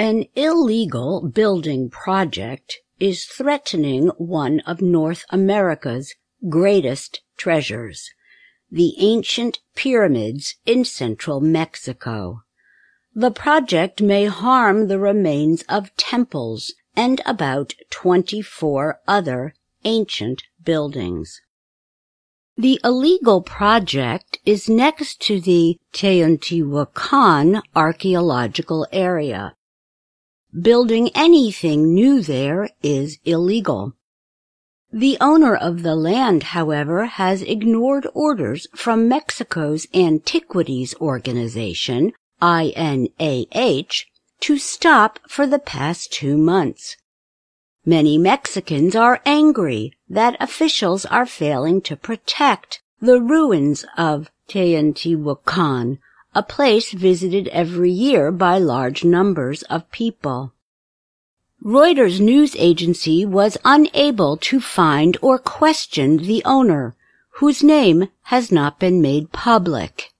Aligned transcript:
An 0.00 0.24
illegal 0.34 1.20
building 1.28 1.90
project 1.90 2.78
is 2.98 3.26
threatening 3.26 4.06
one 4.16 4.60
of 4.60 4.80
North 4.80 5.26
America's 5.28 6.14
greatest 6.48 7.20
treasures, 7.36 8.08
the 8.70 8.94
ancient 8.96 9.58
pyramids 9.76 10.54
in 10.64 10.86
central 10.86 11.42
Mexico. 11.42 12.40
The 13.14 13.30
project 13.30 14.00
may 14.00 14.24
harm 14.24 14.88
the 14.88 14.98
remains 14.98 15.64
of 15.68 15.94
temples 15.98 16.72
and 16.96 17.20
about 17.26 17.74
24 17.90 19.00
other 19.06 19.52
ancient 19.84 20.44
buildings. 20.64 21.42
The 22.56 22.80
illegal 22.82 23.42
project 23.42 24.38
is 24.46 24.66
next 24.66 25.20
to 25.26 25.42
the 25.42 25.78
Teotihuacan 25.92 27.60
archaeological 27.76 28.86
area. 28.92 29.52
Building 30.58 31.10
anything 31.14 31.94
new 31.94 32.22
there 32.22 32.70
is 32.82 33.18
illegal. 33.24 33.94
The 34.92 35.16
owner 35.20 35.54
of 35.54 35.84
the 35.84 35.94
land, 35.94 36.42
however, 36.42 37.06
has 37.06 37.42
ignored 37.42 38.08
orders 38.12 38.66
from 38.74 39.06
Mexico's 39.06 39.86
Antiquities 39.94 40.92
Organization, 41.00 42.12
INAH, 42.42 44.06
to 44.40 44.58
stop 44.58 45.20
for 45.28 45.46
the 45.46 45.60
past 45.60 46.12
two 46.12 46.36
months. 46.36 46.96
Many 47.86 48.18
Mexicans 48.18 48.96
are 48.96 49.22
angry 49.24 49.92
that 50.08 50.36
officials 50.40 51.06
are 51.06 51.26
failing 51.26 51.80
to 51.82 51.96
protect 51.96 52.82
the 53.00 53.20
ruins 53.20 53.84
of 53.96 54.32
Teotihuacan, 54.48 55.98
a 56.34 56.42
place 56.42 56.92
visited 56.92 57.48
every 57.48 57.90
year 57.90 58.30
by 58.30 58.56
large 58.56 59.04
numbers 59.04 59.62
of 59.64 59.90
people. 59.90 60.52
Reuters 61.62 62.20
news 62.20 62.54
agency 62.56 63.26
was 63.26 63.58
unable 63.64 64.36
to 64.36 64.60
find 64.60 65.16
or 65.20 65.38
question 65.38 66.18
the 66.18 66.42
owner, 66.44 66.94
whose 67.40 67.62
name 67.62 68.08
has 68.22 68.50
not 68.50 68.78
been 68.78 69.02
made 69.02 69.32
public. 69.32 70.12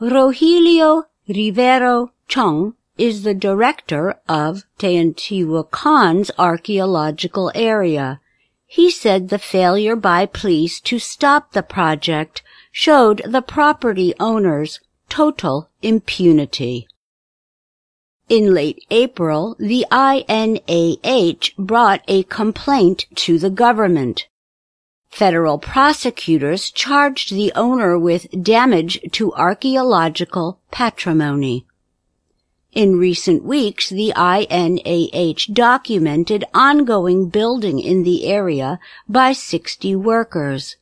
Rogelio 0.00 1.04
Rivero 1.28 2.12
Chong 2.26 2.74
is 2.98 3.22
the 3.22 3.34
director 3.34 4.18
of 4.28 4.64
Teotihuacan's 4.78 6.30
archaeological 6.38 7.52
area. 7.54 8.20
He 8.66 8.90
said 8.90 9.28
the 9.28 9.38
failure 9.38 9.96
by 9.96 10.26
police 10.26 10.80
to 10.80 10.98
stop 10.98 11.52
the 11.52 11.62
project 11.62 12.42
showed 12.72 13.22
the 13.24 13.42
property 13.42 14.12
owners 14.20 14.80
total 15.08 15.68
impunity. 15.82 16.88
In 18.28 18.52
late 18.52 18.84
April, 18.90 19.56
the 19.58 19.86
INAH 19.90 21.54
brought 21.56 22.02
a 22.08 22.24
complaint 22.24 23.06
to 23.14 23.38
the 23.38 23.48
government. 23.48 24.28
Federal 25.08 25.58
prosecutors 25.58 26.70
charged 26.70 27.32
the 27.32 27.50
owner 27.54 27.98
with 27.98 28.26
damage 28.42 29.00
to 29.12 29.32
archaeological 29.32 30.60
patrimony. 30.70 31.64
In 32.72 32.98
recent 32.98 33.44
weeks, 33.44 33.88
the 33.88 34.12
INAH 34.14 35.52
documented 35.54 36.44
ongoing 36.52 37.30
building 37.30 37.80
in 37.80 38.02
the 38.02 38.26
area 38.26 38.78
by 39.08 39.32
60 39.32 39.96
workers. 39.96 40.76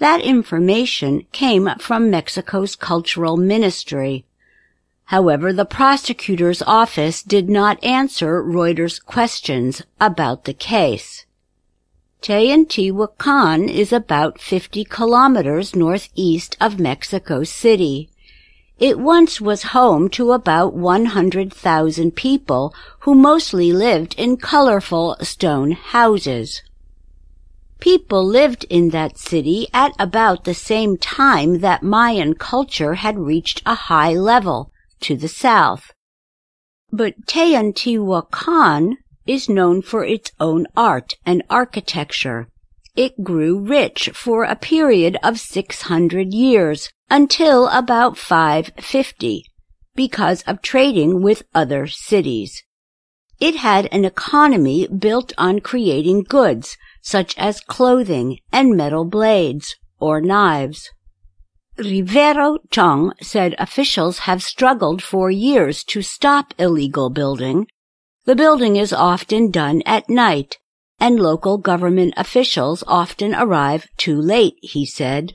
That 0.00 0.22
information 0.22 1.26
came 1.30 1.68
from 1.78 2.08
Mexico's 2.08 2.74
cultural 2.74 3.36
ministry. 3.36 4.24
However, 5.04 5.52
the 5.52 5.66
prosecutor's 5.66 6.62
office 6.62 7.22
did 7.22 7.50
not 7.50 7.84
answer 7.84 8.42
Reuters' 8.42 9.04
questions 9.04 9.82
about 10.00 10.46
the 10.46 10.54
case. 10.54 11.26
Teotihuacan 12.22 13.68
is 13.68 13.92
about 13.92 14.40
50 14.40 14.84
kilometers 14.84 15.76
northeast 15.76 16.56
of 16.62 16.80
Mexico 16.80 17.44
City. 17.44 18.08
It 18.78 18.98
once 18.98 19.38
was 19.38 19.74
home 19.74 20.08
to 20.10 20.32
about 20.32 20.72
100,000 20.72 22.16
people 22.16 22.74
who 23.00 23.14
mostly 23.14 23.70
lived 23.70 24.14
in 24.16 24.38
colorful 24.38 25.18
stone 25.20 25.72
houses. 25.72 26.62
People 27.80 28.24
lived 28.24 28.64
in 28.68 28.90
that 28.90 29.16
city 29.16 29.66
at 29.72 29.92
about 29.98 30.44
the 30.44 30.54
same 30.54 30.98
time 30.98 31.60
that 31.60 31.82
Mayan 31.82 32.34
culture 32.34 32.94
had 32.94 33.18
reached 33.18 33.62
a 33.64 33.74
high 33.74 34.12
level 34.12 34.70
to 35.00 35.16
the 35.16 35.28
south. 35.28 35.90
But 36.92 37.26
Teotihuacan 37.26 38.96
is 39.26 39.48
known 39.48 39.80
for 39.80 40.04
its 40.04 40.30
own 40.38 40.66
art 40.76 41.14
and 41.24 41.42
architecture. 41.48 42.48
It 42.96 43.24
grew 43.24 43.58
rich 43.58 44.10
for 44.12 44.44
a 44.44 44.56
period 44.56 45.16
of 45.22 45.40
600 45.40 46.34
years 46.34 46.90
until 47.08 47.68
about 47.68 48.18
550 48.18 49.44
because 49.94 50.42
of 50.42 50.60
trading 50.60 51.22
with 51.22 51.44
other 51.54 51.86
cities. 51.86 52.62
It 53.40 53.56
had 53.56 53.88
an 53.90 54.04
economy 54.04 54.86
built 54.86 55.32
on 55.38 55.60
creating 55.60 56.24
goods 56.24 56.76
such 57.02 57.36
as 57.38 57.60
clothing 57.62 58.38
and 58.52 58.76
metal 58.76 59.06
blades 59.06 59.76
or 59.98 60.20
knives. 60.20 60.90
Rivero 61.78 62.58
Chong 62.70 63.14
said 63.22 63.54
officials 63.58 64.20
have 64.20 64.42
struggled 64.42 65.02
for 65.02 65.30
years 65.30 65.82
to 65.84 66.02
stop 66.02 66.52
illegal 66.58 67.08
building. 67.08 67.66
The 68.26 68.36
building 68.36 68.76
is 68.76 68.92
often 68.92 69.50
done 69.50 69.82
at 69.86 70.10
night, 70.10 70.58
and 70.98 71.18
local 71.18 71.56
government 71.56 72.12
officials 72.18 72.84
often 72.86 73.34
arrive 73.34 73.88
too 73.96 74.20
late, 74.20 74.56
he 74.60 74.84
said. 74.84 75.32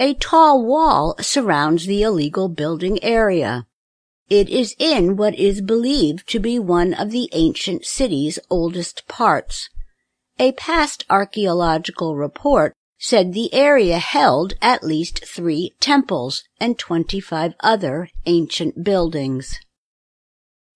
A 0.00 0.14
tall 0.14 0.64
wall 0.64 1.14
surrounds 1.20 1.84
the 1.84 2.02
illegal 2.02 2.48
building 2.48 3.02
area. 3.04 3.66
It 4.28 4.48
is 4.48 4.74
in 4.78 5.16
what 5.16 5.38
is 5.38 5.60
believed 5.60 6.28
to 6.30 6.40
be 6.40 6.58
one 6.58 6.94
of 6.94 7.12
the 7.12 7.28
ancient 7.32 7.84
city's 7.84 8.38
oldest 8.50 9.06
parts. 9.06 9.70
A 10.38 10.52
past 10.52 11.04
archaeological 11.08 12.16
report 12.16 12.74
said 12.98 13.32
the 13.32 13.54
area 13.54 13.98
held 13.98 14.54
at 14.60 14.82
least 14.82 15.24
three 15.24 15.74
temples 15.80 16.42
and 16.58 16.78
25 16.78 17.54
other 17.60 18.08
ancient 18.26 18.82
buildings. 18.82 19.60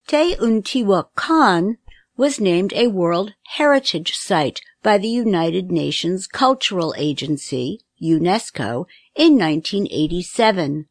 Teotihuacan 0.07 1.77
was 2.17 2.41
named 2.41 2.73
a 2.75 2.89
World 2.89 3.33
Heritage 3.57 4.15
Site 4.15 4.61
by 4.83 4.99
the 4.99 5.09
United 5.09 5.71
Nations 5.71 6.27
Cultural 6.27 6.95
Agency, 6.97 7.81
UNESCO, 8.01 8.87
in 9.17 9.39
1987. 9.39 10.87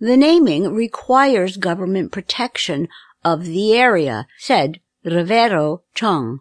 The 0.00 0.16
naming 0.16 0.72
requires 0.72 1.56
government 1.56 2.12
protection 2.12 2.88
of 3.24 3.46
the 3.46 3.74
area, 3.74 4.26
said 4.38 4.80
Rivero 5.04 5.82
Chong. 5.94 6.40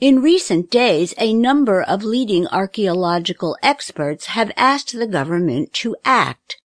In 0.00 0.22
recent 0.22 0.70
days, 0.70 1.14
a 1.18 1.32
number 1.34 1.82
of 1.82 2.02
leading 2.02 2.48
archaeological 2.48 3.56
experts 3.62 4.26
have 4.26 4.50
asked 4.56 4.98
the 4.98 5.06
government 5.06 5.72
to 5.74 5.94
act. 6.04 6.56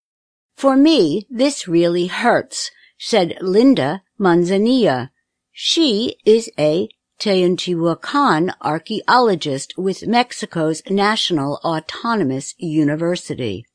For 0.56 0.76
me, 0.76 1.28
this 1.30 1.68
really 1.68 2.08
hurts, 2.08 2.72
said 2.98 3.38
Linda 3.42 4.04
Manzanilla. 4.20 5.10
She 5.52 6.16
is 6.26 6.50
a 6.58 6.90
Teotihuacan 7.20 8.54
archaeologist 8.62 9.74
with 9.78 10.08
Mexico's 10.08 10.82
National 10.90 11.60
Autonomous 11.64 12.56
University. 12.58 13.66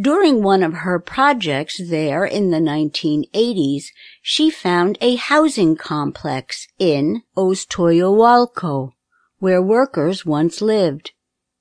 During 0.00 0.44
one 0.44 0.62
of 0.62 0.74
her 0.74 1.00
projects 1.00 1.80
there 1.84 2.24
in 2.24 2.52
the 2.52 2.58
1980s, 2.58 3.86
she 4.22 4.48
found 4.48 4.96
a 5.00 5.16
housing 5.16 5.74
complex 5.74 6.68
in 6.78 7.22
Oztoyahualco, 7.36 8.92
where 9.40 9.60
workers 9.60 10.24
once 10.24 10.60
lived. 10.60 11.10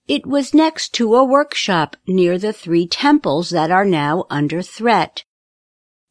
It 0.07 0.27
was 0.27 0.53
next 0.53 0.93
to 0.95 1.15
a 1.15 1.23
workshop 1.23 1.97
near 2.07 2.37
the 2.37 2.53
three 2.53 2.85
temples 2.85 3.49
that 3.49 3.71
are 3.71 3.85
now 3.85 4.25
under 4.29 4.61
threat. 4.61 5.23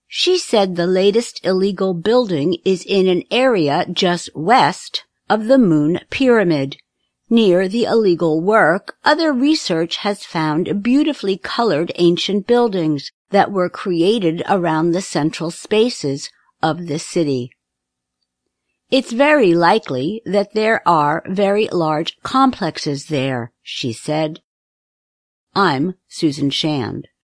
She 0.09 0.37
said 0.37 0.75
the 0.75 0.87
latest 0.89 1.41
illegal 1.45 1.95
building 1.95 2.59
is 2.65 2.85
in 2.85 3.07
an 3.07 3.23
area 3.31 3.87
just 3.93 4.31
west 4.35 5.05
of 5.31 5.47
the 5.47 5.59
Moon 5.59 6.01
Pyramid. 6.11 6.77
Near 7.29 7.69
the 7.69 7.85
illegal 7.85 8.41
work, 8.41 8.97
other 9.05 9.33
research 9.33 9.97
has 9.99 10.25
found 10.25 10.83
beautifully 10.83 11.37
colored 11.37 11.91
ancient 11.97 12.47
buildings 12.47 13.11
that 13.31 13.51
were 13.51 13.69
created 13.69 14.45
around 14.49 14.93
the 14.93 15.03
central 15.03 15.51
spaces 15.51 16.31
of 16.63 16.87
the 16.87 17.01
city. 17.01 17.51
It's 18.93 19.11
very 19.11 19.55
likely 19.55 20.23
that 20.25 20.55
there 20.55 20.87
are 20.87 21.25
very 21.27 21.67
large 21.73 22.17
complexes 22.23 23.07
there, 23.07 23.53
she 23.61 23.93
said. 23.93 24.41
I'm 25.53 25.95
Susan 26.07 26.51
Shand. 26.51 27.09